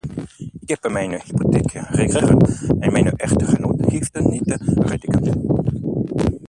Ik 0.65 0.69
heb 0.69 0.91
mijn 0.91 1.21
hypotheek 1.23 1.71
gekregen 1.71 2.37
en 2.79 2.91
mijn 2.91 3.09
echtgenoot 3.11 3.79
heeft 3.85 4.19
niet 4.19 4.57
getekend. 4.77 5.31